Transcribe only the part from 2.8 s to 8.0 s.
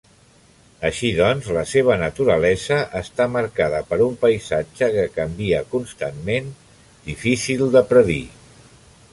està marcada per un paisatge que canvia constantment, difícil de